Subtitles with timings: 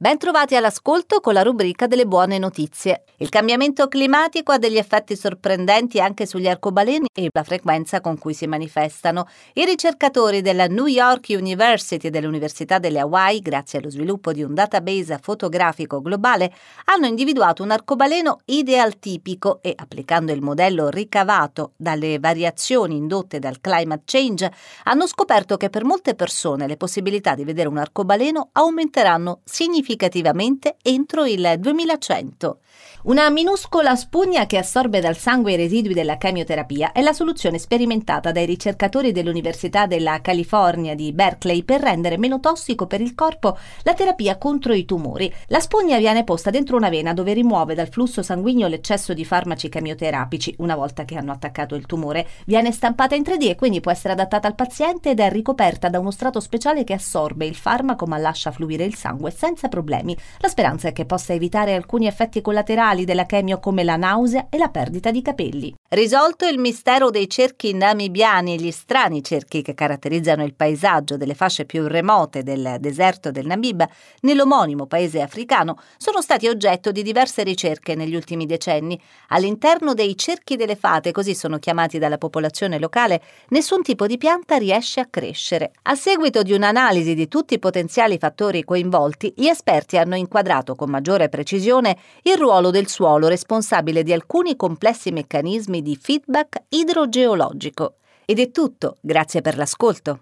[0.00, 3.02] Bentrovati all'ascolto con la rubrica delle buone notizie.
[3.16, 8.32] Il cambiamento climatico ha degli effetti sorprendenti anche sugli arcobaleni e la frequenza con cui
[8.32, 9.26] si manifestano.
[9.54, 14.54] I ricercatori della New York University e dell'Università delle Hawaii, grazie allo sviluppo di un
[14.54, 16.54] database fotografico globale,
[16.84, 23.60] hanno individuato un arcobaleno ideal tipico e, applicando il modello ricavato dalle variazioni indotte dal
[23.60, 24.52] climate change,
[24.84, 30.76] hanno scoperto che per molte persone le possibilità di vedere un arcobaleno aumenteranno significativamente significativamente
[30.82, 32.58] entro il 2100.
[33.00, 38.32] Una minuscola spugna che assorbe dal sangue i residui della chemioterapia è la soluzione sperimentata
[38.32, 43.94] dai ricercatori dell'Università della California di Berkeley per rendere meno tossico per il corpo la
[43.94, 45.32] terapia contro i tumori.
[45.46, 49.68] La spugna viene posta dentro una vena dove rimuove dal flusso sanguigno l'eccesso di farmaci
[49.68, 52.26] chemioterapici una volta che hanno attaccato il tumore.
[52.46, 56.00] Viene stampata in 3D e quindi può essere adattata al paziente ed è ricoperta da
[56.00, 60.16] uno strato speciale che assorbe il farmaco ma lascia fluire il sangue senza problemi problemi.
[60.38, 64.58] La speranza è che possa evitare alcuni effetti collaterali della chemio come la nausea e
[64.58, 65.72] la perdita di capelli.
[65.90, 71.32] Risolto il mistero dei cerchi namibiani e gli strani cerchi che caratterizzano il paesaggio delle
[71.32, 73.88] fasce più remote del deserto del Namib,
[74.20, 79.00] nell'omonimo paese africano, sono stati oggetto di diverse ricerche negli ultimi decenni.
[79.28, 84.58] All'interno dei cerchi delle fate, così sono chiamati dalla popolazione locale, nessun tipo di pianta
[84.58, 85.70] riesce a crescere.
[85.84, 90.90] A seguito di un'analisi di tutti i potenziali fattori coinvolti, gli esperti hanno inquadrato con
[90.90, 97.94] maggiore precisione il ruolo del suolo responsabile di alcuni complessi meccanismi di feedback idrogeologico.
[98.24, 100.20] Ed è tutto, grazie per l'ascolto.